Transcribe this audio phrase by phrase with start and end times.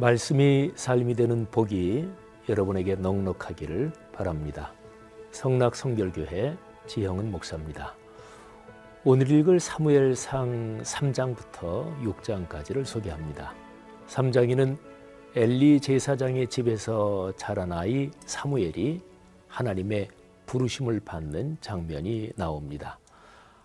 [0.00, 2.08] 말씀이 삶이 되는 복이
[2.48, 4.72] 여러분에게 넉넉하기를 바랍니다.
[5.30, 6.56] 성락 성결교회
[6.86, 7.94] 지형은 목사입니다.
[9.04, 13.52] 오늘 읽을 사무엘상 3장부터 6장까지를 소개합니다.
[14.08, 14.78] 3장에는
[15.36, 19.02] 엘리 제사장의 집에서 자란 아이 사무엘이
[19.48, 20.08] 하나님의
[20.46, 22.98] 부르심을 받는 장면이 나옵니다.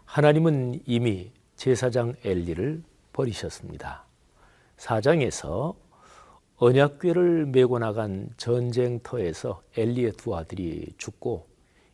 [0.03, 4.03] 하나님은 이미 제사장 엘리를 버리셨습니다.
[4.75, 5.84] 4장에서
[6.57, 11.47] 언약궤를 메고 나간 전쟁터에서 엘리의 두 아들이 죽고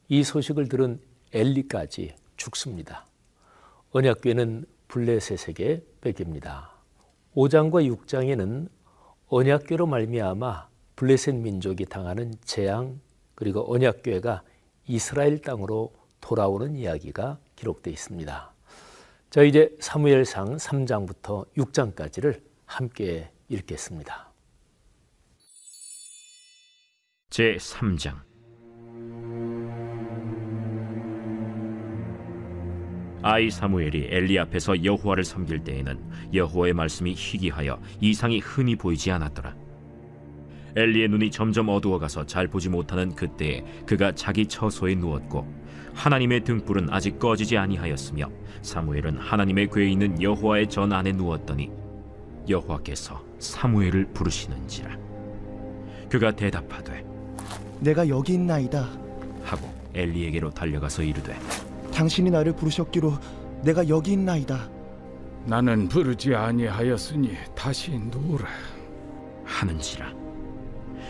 [0.07, 0.99] 이 소식을 들은
[1.33, 3.07] 엘리까지 죽습니다.
[3.91, 6.69] 언약궤는 블레셋에게 뺏깁니다.
[7.35, 8.69] 5장과 6장에는
[9.29, 12.99] 언약궤로 말미암아 블레셋 민족이 당하는 재앙
[13.33, 14.43] 그리고 언약궤가
[14.87, 18.53] 이스라엘 땅으로 돌아오는 이야기가 기록되어 있습니다.
[19.31, 24.30] 자 이제 사무엘상 3장부터 6장까지를 함께 읽겠습니다.
[27.31, 28.13] 제 3장
[33.23, 35.97] 아이 사무엘이 엘리 앞에서 여호와를 섬길 때에는
[36.33, 39.55] 여호와의 말씀이 희귀하여 이상이 흔히 보이지 않았더라.
[40.75, 45.47] 엘리의 눈이 점점 어두워가서 잘 보지 못하는 그때에 그가 자기 처소에 누웠고
[45.93, 48.29] 하나님의 등불은 아직 꺼지지 아니하였으며
[48.61, 51.71] 사무엘은 하나님의 궤에 있는 여호와의 전 안에 누웠더니
[52.49, 54.97] 여호와께서 사무엘을 부르시는지라
[56.09, 57.10] 그가 대답하되
[57.81, 58.87] 내가 여기 있나이다.
[59.43, 61.35] 하고 엘리에게로 달려가서 이르되
[61.93, 63.13] 당신이 나를 부르셨기로
[63.63, 64.69] 내가 여기 있나이다.
[65.45, 68.47] 나는 부르지 아니하였으니 다시 누우라.
[69.43, 70.13] 하는지라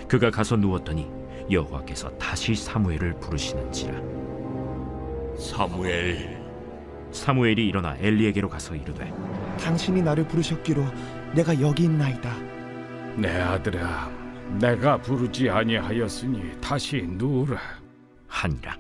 [0.08, 1.08] 그가 가서 누웠더니
[1.52, 3.94] 여호와께서 다시 사무엘을 부르시는지라
[5.38, 6.42] 사무엘
[7.12, 9.14] 사무엘이 일어나 엘리에게로 가서 이르되
[9.60, 10.84] 당신이 나를 부르셨기로
[11.36, 12.34] 내가 여기 있나이다.
[13.18, 14.10] 내 아들아,
[14.60, 17.58] 내가 부르지 아니하였으니 다시 누우라.
[18.28, 18.78] 하니라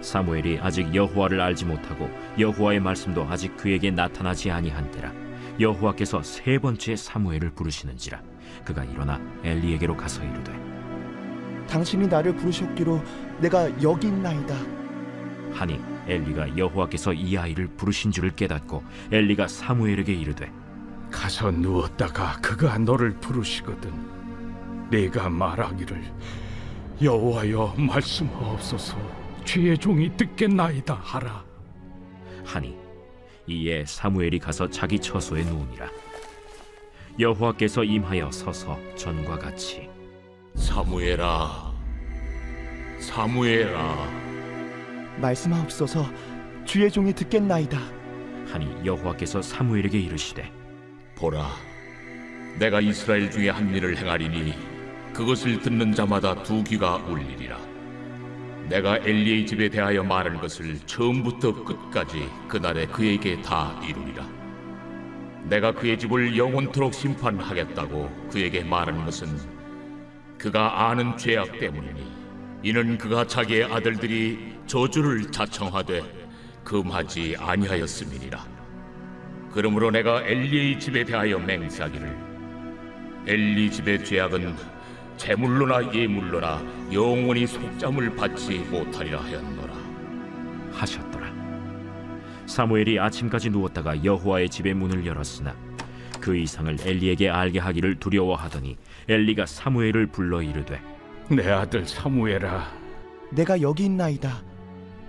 [0.00, 2.08] 사무엘이 아직 여호와를 알지 못하고
[2.38, 5.12] 여호와의 말씀도 아직 그에게 나타나지 아니한 때라
[5.60, 8.22] 여호와께서 세 번째 사무엘을 부르시는지라
[8.64, 10.52] 그가 일어나 엘리에게로 가서 이르되
[11.68, 13.02] 당신이 나를 부르셨기로
[13.40, 14.54] 내가 여기 있나이다.
[15.52, 20.50] 하니 엘리가 여호와께서 이 아이를 부르신 줄을 깨닫고 엘리가 사무엘에게 이르되
[21.10, 24.17] 가서 누웠다가 그가 너를 부르시거든.
[24.90, 26.02] 네가 말하기를
[27.02, 28.96] 여호와여 말씀하옵소서.
[29.44, 31.44] 주의 종이 듣겠나이다 하라.
[32.44, 32.76] 하니
[33.46, 35.88] 이에 사무엘이 가서 자기 처소에 누우니라
[37.18, 39.88] 여호와께서 임하여 서서 전과 같이
[40.54, 41.72] 사무엘아
[43.00, 44.08] 사무엘아
[45.18, 46.06] 말씀하옵소서
[46.64, 47.78] 주의 종이 듣겠나이다.
[48.50, 50.50] 하니 여호와께서 사무엘에게 이르시되
[51.16, 51.48] 보라
[52.58, 54.67] 내가 이스라엘 중에 한 일을 행하리니
[55.18, 57.58] 그것을 듣는 자마다 두 귀가 울리리라.
[58.68, 64.24] 내가 엘리의 집에 대하여 말한 것을 처음부터 끝까지 그날에 그에게 다 이루리라.
[65.42, 69.26] 내가 그의 집을 영원토록 심판하겠다고 그에게 말한 것은
[70.38, 72.12] 그가 아는 죄악 때문이니
[72.62, 76.00] 이는 그가 자기의 아들들이 저주를 자청하되
[76.62, 78.46] 금하지 아니하였음이니라.
[79.50, 82.28] 그러므로 내가 엘리의 집에 대하여 맹세하기를
[83.26, 84.77] 엘리 집의 죄악은
[85.18, 86.62] 제물로나 예물로나
[86.92, 89.74] 영원히 속잠을 받지 못하리라 하였노라
[90.72, 91.28] 하셨더라
[92.46, 95.54] 사무엘이 아침까지 누웠다가 여호와의 집의 문을 열었으나
[96.20, 98.76] 그 이상을 엘리에게 알게 하기를 두려워하더니
[99.08, 100.80] 엘리가 사무엘을 불러 이르되
[101.30, 102.72] 내 아들 사무엘아,
[103.30, 104.42] 내가 여기 있나이다.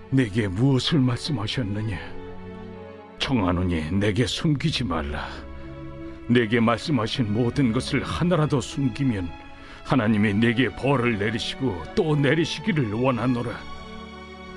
[0.10, 1.98] 내게 무엇을 말씀하셨느냐?
[3.20, 5.30] 청하노니 내게 숨기지 말라.
[6.28, 9.30] 내게 말씀하신 모든 것을 하나라도 숨기면
[9.90, 13.50] 하나님이 내게 벌을 내리시고 또 내리시기를 원하노라.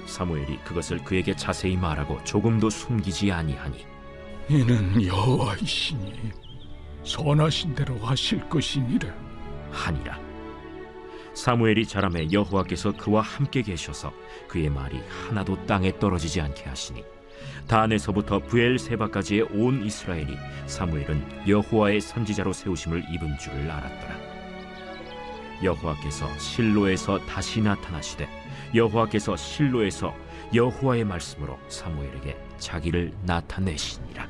[0.05, 3.87] 사무엘이 그것을 그에게 자세히 말하고 조금도 숨기지 아니하니
[4.51, 6.33] 이는 여호와이시니
[7.03, 9.09] 선하신 대로 하실 것이니라.
[9.71, 10.21] 하니라
[11.33, 14.13] 사무엘이 자라매 여호와께서 그와 함께 계셔서
[14.49, 17.03] 그의 말이 하나도 땅에 떨어지지 않게 하시니
[17.69, 20.37] 단에서부터 부엘세바까지의 온 이스라엘이
[20.67, 24.32] 사무엘은 여호와의 선지자로 세우심을 입은 줄을 알았더라
[25.63, 28.29] 여호와께서 실로에서 다시 나타나시되
[28.75, 30.15] 여호와께서 실로에서
[30.55, 34.29] 여호와의 말씀으로 사무엘에게 자기를 나타내시니라.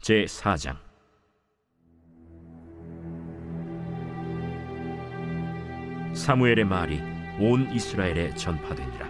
[0.00, 0.76] 제 4장.
[6.14, 7.00] 사무엘의 말이
[7.40, 9.08] 온 이스라엘에 전파되니라.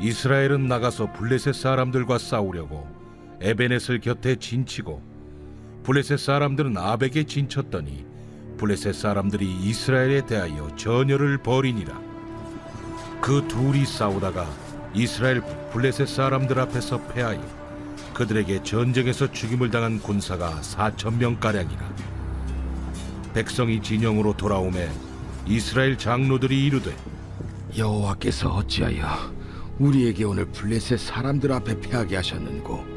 [0.00, 3.01] 이스라엘은 나가서 블레셋 사람들과 싸우려고
[3.42, 5.02] 에베넷을 곁에 진치고
[5.82, 8.06] 블레셋 사람들은 아벡에 진쳤더니
[8.56, 12.00] 블레셋 사람들이 이스라엘에 대하여 전열을 벌이니라.
[13.20, 14.48] 그 둘이 싸우다가
[14.94, 15.42] 이스라엘
[15.72, 17.42] 블레셋 사람들 앞에서 패하여
[18.14, 21.92] 그들에게 전쟁에서 죽임을 당한 군사가 4천 명 가량이라.
[23.34, 24.88] 백성이 진영으로 돌아오매
[25.46, 26.94] 이스라엘 장로들이 이르되
[27.76, 29.32] 여호와께서 어찌하여
[29.80, 32.91] 우리에게 오늘 블레셋 사람들 앞에 패하게 하셨는고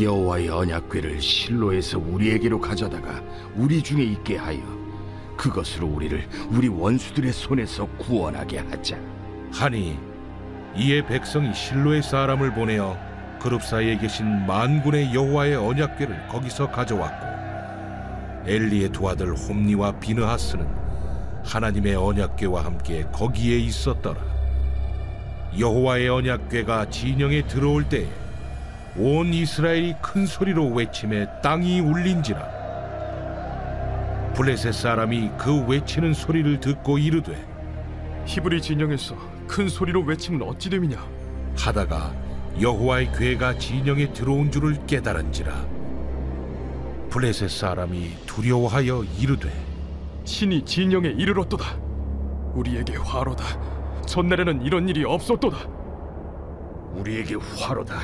[0.00, 3.22] 여호와의 언약궤를 실로에서 우리에게로 가져다가
[3.54, 4.58] 우리 중에 있게 하여
[5.36, 8.98] 그것으로 우리를 우리 원수들의 손에서 구원하게 하자.
[9.52, 9.98] 하니
[10.76, 12.96] 이에 백성이 실로의 사람을 보내어
[13.40, 17.34] 그룹 사이에 계신 만군의 여호와의 언약궤를 거기서 가져왔고
[18.46, 20.66] 엘리의 두 아들 홈니와 비느하스는
[21.44, 24.20] 하나님의 언약궤와 함께 거기에 있었더라.
[25.58, 28.08] 여호와의 언약궤가 진영에 들어올 때에
[28.96, 32.64] 온 이스라엘이 큰 소리로 외침에 땅이 울린지라
[34.34, 37.36] 블레셋 사람이 그 외치는 소리를 듣고 이르되
[38.26, 39.16] 히브리 진영에서
[39.48, 41.04] 큰 소리로 외치면 어찌 됨이냐?
[41.56, 42.14] 하다가
[42.60, 45.52] 여호와의 괴가 진영에 들어온 줄을 깨달은지라
[47.10, 49.50] 블레셋 사람이 두려워하여 이르되
[50.24, 51.76] 신이 진영에 이르렀도다.
[52.54, 53.44] 우리에게 화로다.
[54.06, 55.68] 전날에는 이런 일이 없었도다.
[56.94, 57.96] 우리에게 화로다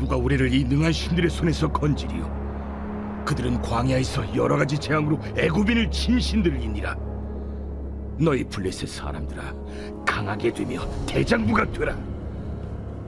[0.00, 2.40] 누가 우리를 이 능한 신들의 손에서 건지리요?
[3.26, 6.96] 그들은 광야에서 여러 가지 재앙으로 애굽인을 친 신들이니라.
[8.18, 9.54] 너희 블레셋 사람들아
[10.06, 11.94] 강하게 되며 대장부가 되라.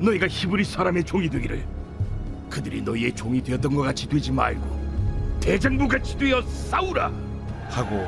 [0.01, 1.65] 너희가 히브리 사람의 종이 되기를.
[2.51, 7.11] 그들이 너희의 종이 되었던 것 같이 되지 말고 대장부 같이 되어 싸우라.
[7.71, 8.07] 하고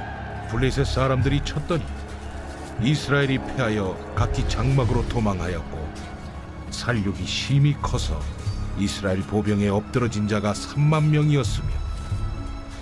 [0.50, 1.82] 블레셋 사람들이 쳤더니
[2.82, 5.88] 이스라엘이 패하여 각기 장막으로 도망하였고
[6.70, 8.20] 살육이 심히 커서
[8.78, 11.68] 이스라엘 보병에 엎드러진 자가 3만 명이었으며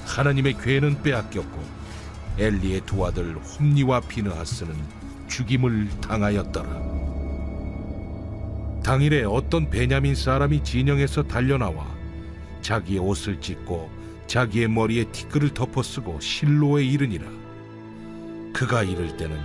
[0.06, 1.62] 하나님의 괴는 빼앗겼고
[2.38, 4.74] 엘리의 두 아들 홈니와 비느하스는
[5.28, 7.02] 죽임을 당하였더라.
[8.82, 11.86] 당일에 어떤 베냐민 사람이 진영에서 달려나와
[12.62, 13.90] 자기의 옷을 찢고
[14.26, 17.26] 자기의 머리에 티끌을 덮어 쓰고 실로에 이르니라.
[18.52, 19.38] 그가 이를 때는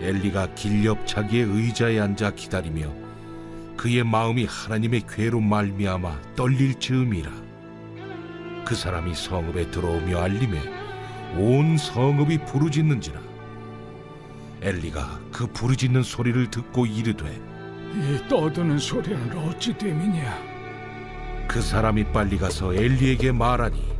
[0.00, 3.03] 엘리가 길옆 자기의 의자에 앉아 기다리며
[3.76, 7.30] 그의 마음이 하나님의 괴로 말미암아 떨릴 즈음이라.
[8.64, 10.58] 그 사람이 성읍에 들어오며 알림에
[11.36, 13.20] 온 성읍이 부르짖는지라.
[14.62, 17.38] 엘리가 그 부르짖는 소리를 듣고 이르되
[17.94, 20.54] 이 떠드는 소리는 어찌 됨이냐?
[21.46, 23.94] 그 사람이 빨리 가서 엘리에게 말하니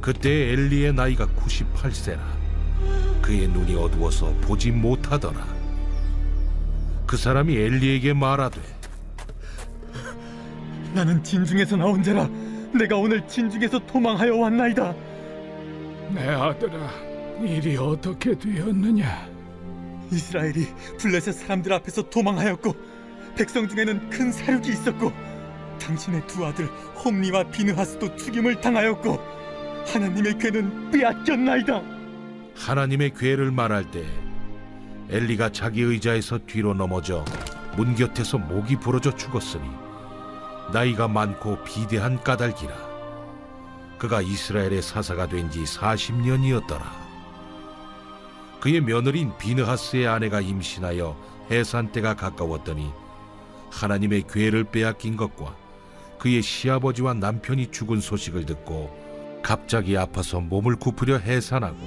[0.00, 2.18] 그때 엘리의 나이가 98세라.
[3.22, 5.46] 그의 눈이 어두워서 보지 못하더라.
[7.06, 8.60] 그 사람이 엘리에게 말하되
[10.94, 12.28] 나는 진중에서 나온 자라.
[12.72, 14.94] 내가 오늘 진중에서 도망하여 왔나이다.
[16.14, 16.90] 내 아들아,
[17.42, 19.28] 일이 어떻게 되었느냐?
[20.10, 20.66] 이스라엘이
[20.98, 22.74] 블레셋 사람들 앞에서 도망하였고
[23.36, 25.12] 백성 중에는 큰 사륙이 있었고
[25.80, 26.66] 당신의 두 아들
[27.04, 29.18] 홈니와 비느하스도 죽임을 당하였고
[29.86, 31.82] 하나님의 괴는 빼앗겼나이다.
[32.56, 34.04] 하나님의 괴를 말할 때
[35.10, 37.24] 엘리가 자기 의자에서 뒤로 넘어져
[37.76, 39.64] 문 곁에서 목이 부러져 죽었으니
[40.72, 42.88] 나이가 많고 비대한 까닭이라
[43.98, 46.82] 그가 이스라엘의 사사가 된 지 40년이었더라
[48.60, 51.16] 그의 며느리인 비느하스의 아내가 임신하여
[51.50, 52.90] 해산 때가 가까웠더니
[53.70, 55.54] 하나님의 괴를 빼앗긴 것과
[56.18, 58.96] 그의 시아버지와 남편이 죽은 소식을 듣고
[59.42, 61.78] 갑자기 아파서 몸을 굽으려 해산하고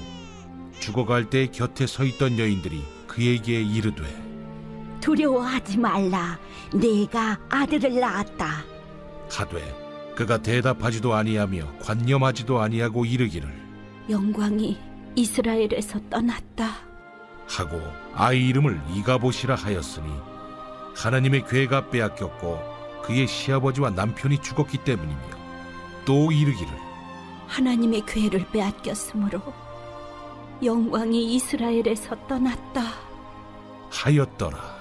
[0.79, 4.03] 죽어갈 때 곁에 서 있던 여인들이 그에게 이르되
[5.01, 6.39] 두려워하지 말라.
[6.73, 8.63] 내가 아들을 낳았다.
[9.31, 13.49] 하되 그가 대답하지도 아니하며 관념하지도 아니하고 이르기를
[14.09, 14.77] 영광이
[15.15, 16.91] 이스라엘에서 떠났다.
[17.47, 17.81] 하고
[18.13, 20.07] 아이 이름을 이가봇이라 하였으니
[20.95, 22.59] 하나님의 괴가 빼앗겼고
[23.03, 25.19] 그의 시아버지와 남편이 죽었기 때문이며
[26.05, 26.71] 또 이르기를
[27.47, 29.41] 하나님의 괴를 빼앗겼으므로
[30.63, 32.83] 영광이 이스라엘에서 떠났다.
[33.89, 34.80] 하였더라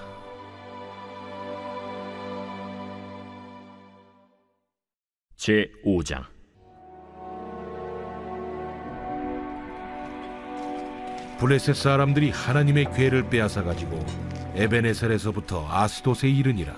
[5.41, 6.23] 제 5장.
[11.39, 14.05] 블레셋 사람들이 하나님의 괴를 빼앗아 가지고
[14.53, 16.75] 에베네셀에서부터 아스돗에 이르니라.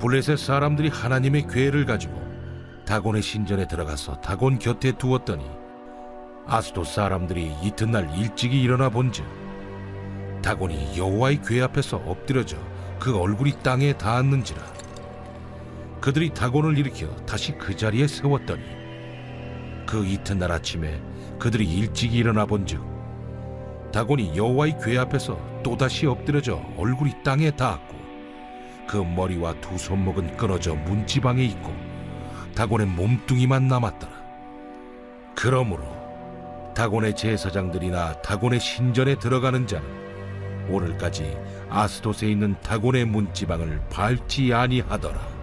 [0.00, 2.20] 블레셋 사람들이 하나님의 괴를 가지고
[2.84, 5.48] 다곤의 신전에 들어가서 다곤 곁에 두었더니
[6.48, 9.24] 아스돗 사람들이 이튿날 일찍이 일어나 본즉
[10.42, 12.56] 다곤이 여호와의 괴 앞에서 엎드려져
[12.98, 14.83] 그 얼굴이 땅에 닿았는지라
[16.04, 18.62] 그들이 다곤을 일으켜 다시 그 자리에 세웠더니
[19.86, 21.00] 그 이튿날 아침에
[21.38, 22.78] 그들이 일찍 일어나 본즉
[23.90, 27.94] 다곤이 여호와의 궤 앞에서 또다시 엎드려져 얼굴이 땅에 닿았고
[28.86, 31.74] 그 머리와 두 손목은 끊어져 문지방에 있고
[32.54, 34.12] 다곤의 몸뚱이만 남았더라.
[35.34, 35.84] 그러므로
[36.76, 41.34] 다곤의 제사장들이나 다곤의 신전에 들어가는 자는 오늘까지
[41.70, 45.33] 아스돗에 있는 다곤의 문지방을 밟지 아니하더라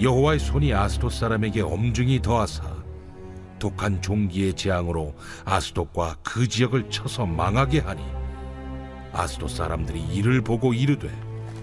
[0.00, 2.62] 여호와의 손이 아스돗 사람에게 엄중히 더하사
[3.58, 8.02] 독한 종기의 재앙으로 아스돗과 그 지역을 쳐서 망하게 하니
[9.12, 11.08] 아스돗 사람들이 이를 보고 이르되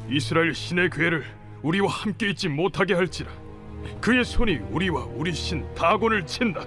[0.09, 1.23] 이스라엘 신의 괴를
[1.61, 3.29] 우리와 함께 있지 못하게 할지라.
[3.99, 6.65] 그의 손이 우리와 우리 신 다곤을 친다.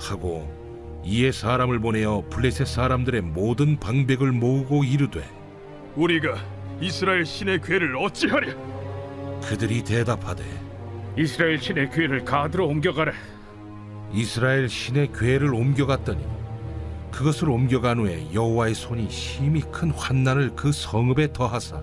[0.00, 0.52] 하고
[1.04, 5.22] 이에 사람을 보내어 블레셋 사람들의 모든 방백을 모으고 이르되
[5.94, 6.36] 우리가
[6.80, 8.54] 이스라엘 신의 괴를 어찌하랴?
[9.42, 10.44] 그들이 대답하되
[11.18, 13.12] 이스라엘 신의 괴를 가드로 옮겨가라.
[14.12, 16.24] 이스라엘 신의 궤를 옮겨갔더니
[17.10, 21.82] 그것을 옮겨간 후에 여호와의 손이 심히 큰 환난을 그 성읍에 더하사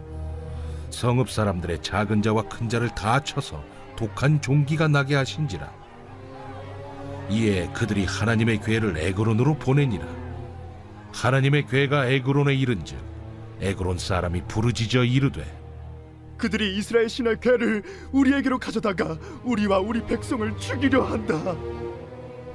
[0.90, 3.62] 성읍 사람들의 작은 자와 큰 자를 다 쳐서
[3.98, 5.70] 독한 종기가 나게 하신지라
[7.30, 10.06] 이에 그들이 하나님의 궤를 에그론으로 보내니라
[11.12, 12.98] 하나님의 궤가 에그론에 이른즉
[13.60, 15.65] 에그론 사람이 부르짖어 이르되
[16.38, 21.56] 그들이 이스라엘 신의 괴를 우리에게로 가져다가 우리와 우리 백성을 죽이려 한다.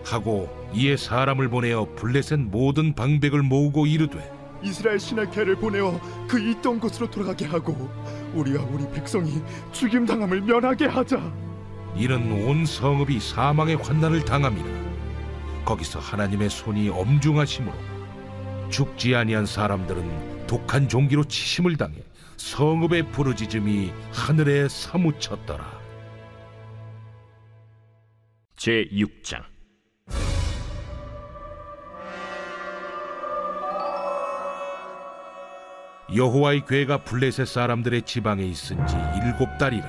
[0.04, 4.32] 하고 이에 사람을 보내어 블레셋 모든 방백을 모으고 이르되
[4.62, 7.90] 이스라엘 신의 괴를 보내어 그 있던 곳으로 돌아가게 하고
[8.34, 11.32] 우리와 우리 백성이 죽임 당함을 면하게 하자.
[11.96, 14.90] 이는 온 성읍이 사망의 환난을 당함이라
[15.64, 17.74] 거기서 하나님의 손이 엄중하심으로
[18.70, 21.96] 죽지 아니한 사람들은 독한 종기로 치심을 당해
[22.40, 25.78] 성읍의 부르짖음이 하늘에 사무쳤더라
[28.56, 29.44] 제 6장
[36.16, 39.86] 여호와의 궤가 블레셋 사람들의 지방에 있은 지 일곱 달이라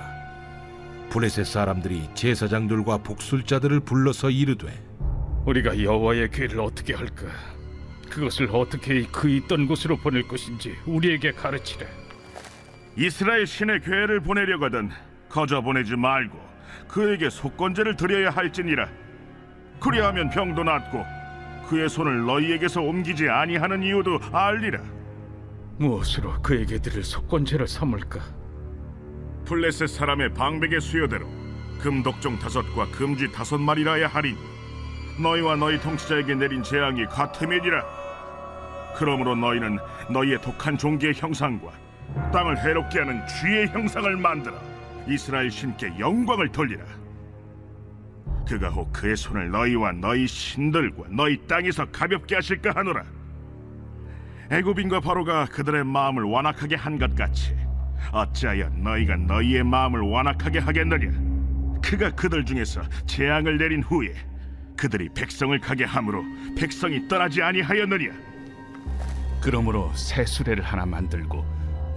[1.09, 4.67] 블레셋 사람들이 제사장들과 복술자들을 불러서 이르되
[5.45, 7.27] 우리가 여호와의 괴를 어떻게 할까?
[8.09, 12.00] 그것을 어떻게 그 있던 곳으로 보낼 것인지 우리에게 가르치라.
[12.95, 14.89] 이스라엘 신의 괴를 보내려거든
[15.29, 16.39] 거저 보내지 말고
[16.87, 18.87] 그에게 속건제를 드려야 할지니라.
[19.79, 21.03] 그리하면 병도 낫고
[21.69, 24.81] 그의 손을 너희에게서 옮기지 아니하는 이유도 알리라.
[25.79, 28.19] 무엇으로 그에게 드릴 속건제를 삼을까?
[29.45, 31.25] 블레셋 사람의 방백의 수요대로
[31.79, 34.37] 금독종 다섯과 금쥐 다섯 마리라야 하리니
[35.21, 37.83] 너희와 너희 통치자에게 내린 재앙이 같음이니라.
[38.97, 39.79] 그러므로 너희는
[40.09, 41.71] 너희의 독한 종기의 형상과
[42.31, 44.55] 땅을 해롭게 하는 쥐의 형상을 만들어
[45.07, 46.83] 이스라엘 신께 영광을 돌리라.
[48.47, 53.03] 그가 혹 그의 손을 너희와 너희 신들과 너희 땅에서 가볍게 하실까 하노라.
[54.51, 57.55] 애굽인과 바로가 그들의 마음을 완악하게 한 것 같이
[58.11, 61.11] 어찌하여 너희가 너희의 마음을 완악하게 하겠느냐?
[61.81, 64.13] 그가 그들 중에서 재앙을 내린 후에
[64.75, 66.23] 그들이 백성을 가게 함으로
[66.57, 68.11] 백성이 떠나지 아니하였느냐?
[69.41, 71.45] 그러므로 새 수레를 하나 만들고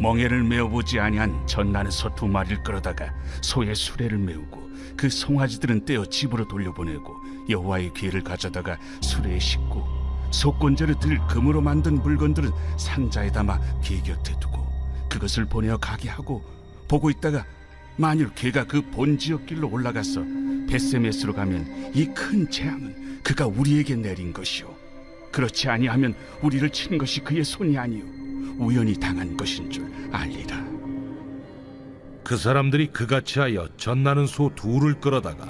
[0.00, 4.62] 멍에를 메어보지 아니한 전나는 두 마리를 끌어다가 소의 수레를 메우고
[4.96, 7.14] 그 송아지들은 떼어 집으로 돌려보내고
[7.48, 9.84] 여호와의 귀를 가져다가 수레에 싣고
[10.30, 14.66] 속건제를 들 금으로 만든 물건들은 상자에 담아 개 곁에 두고
[15.08, 16.42] 그것을 보내어 가게 하고
[16.88, 17.44] 보고 있다가
[17.96, 20.22] 만일 개가 그 본 지역 길로 올라가서
[20.68, 24.74] 베세메스로 가면 이 큰 재앙은 그가 우리에게 내린 것이요
[25.30, 28.04] 그렇지 아니하면 우리를 친 것이 그의 손이 아니요
[28.58, 30.64] 우연히 당한 것인 줄 알리라.
[32.22, 35.46] 그 사람들이 그같이 하여 전나는 소 둘을 끌어다가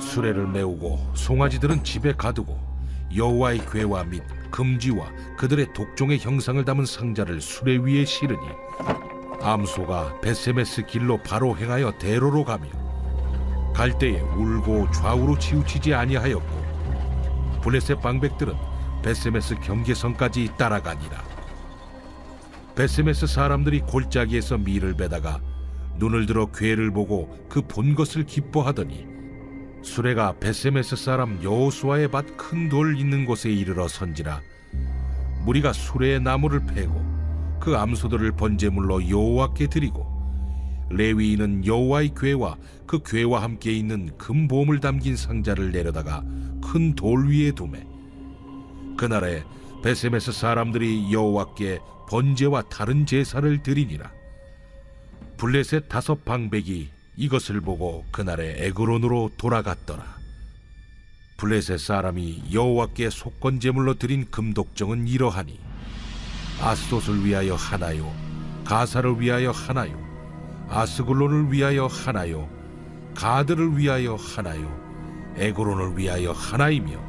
[0.00, 2.58] 수레를 메우고 송아지들은 집에 가두고
[3.14, 8.40] 여호와의 궤와 및 금지와 그들의 독종의 형상을 담은 상자를 수레 위에 실으니
[9.42, 12.68] 암소가 베세메스 길로 바로 행하여 대로로 가며
[13.74, 18.54] 갈 때에 울고 좌우로 치우치지 아니하였고 블레셋 방백들은
[19.02, 21.37] 베세메스 경계선까지 따라가니라
[22.78, 25.40] 베세메스 사람들이 골짜기에서 밀을 베다가
[25.96, 29.04] 눈을 들어 궤를 보고 그 본 것을 기뻐하더니
[29.82, 34.40] 수레가 베세메스 사람 여호수아의 밭 큰 돌 있는 곳에 이르러 선지라
[35.44, 40.06] 무리가 수레의 나무를 패고 그 암소들을 번제물로 여호와께 드리고
[40.90, 42.56] 레위인은 여호와의 궤와
[42.86, 46.22] 그 궤와 함께 있는 금보물 담긴 상자를 내려다가
[46.62, 47.84] 큰 돌 위에 두매
[48.96, 49.42] 그날에
[49.82, 54.10] 베세메스 사람들이 여호와께 번제와 다른 제사를 드리니라.
[55.36, 60.04] 블레셋 다섯 방백이 이것을 보고 그날에 에그론으로 돌아갔더라.
[61.36, 65.60] 블레셋 사람이 여호와께 속건 제물로 드린 금독종은 이러하니
[66.60, 68.12] 아스돗을 위하여 하나요,
[68.64, 69.96] 가사를 위하여 하나요,
[70.68, 72.48] 아스글론을 위하여 하나요,
[73.14, 77.00] 가드를 위하여 하나요, 에그론을 위하여 하나이며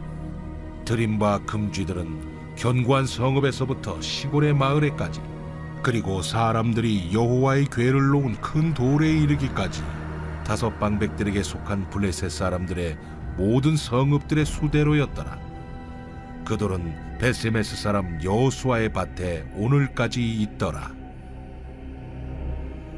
[0.86, 2.29] 드린 바 금쥐들은
[2.60, 5.22] 견고한 성읍에서부터 시골의 마을에까지
[5.82, 9.82] 그리고 사람들이 여호와의 괴를 놓은 큰 돌에 이르기까지
[10.46, 12.98] 다섯 방백들에게 속한 블레셋 사람들의
[13.38, 15.40] 모든 성읍들의 수대로였더라.
[16.44, 20.92] 그 돌은 베세메스 사람 여호수아의 밭에 오늘까지 있더라.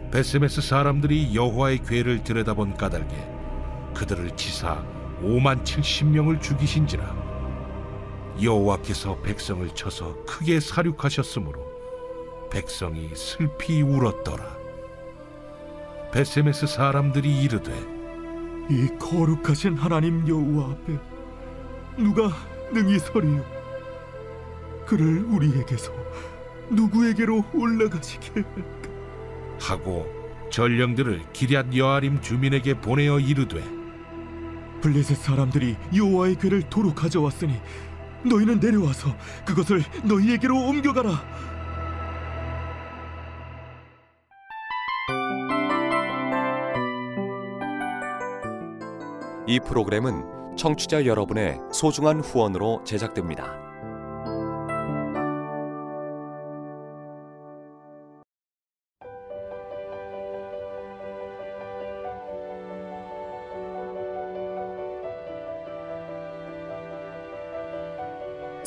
[0.09, 3.29] 베세메스 사람들이 여호와의 괴를 들여다본 까닭에
[3.93, 4.83] 그들을 치사
[5.21, 7.20] 5만 70명을 죽이신지라
[8.41, 11.71] 여호와께서 백성을 쳐서 크게 사륙하셨으므로
[12.51, 14.61] 백성이 슬피 울었더라.
[16.11, 17.71] 베세메스 사람들이 이르되
[18.69, 20.97] 이 거룩하신 하나님 여호와 앞에
[21.97, 22.31] 누가
[22.73, 23.43] 능히 서리요?
[24.85, 25.93] 그를 우리에게서
[26.69, 28.89] 누구에게로 올라가시게 할까?
[29.59, 30.05] 하고
[30.49, 33.63] 전령들을 기럇 여아림 주민에게 보내어 이르되
[34.81, 37.59] 블레셋 사람들이 여호와의 괴를 도로 가져왔으니
[38.23, 41.09] 너희는 내려와서 그것을 너희에게로 옮겨가라.
[49.47, 53.70] 이 프로그램은 청취자 여러분의 소중한 후원으로 제작됩니다.